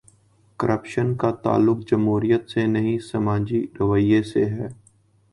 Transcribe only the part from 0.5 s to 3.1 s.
corruption کا تعلق جمہوریت سے نہیں،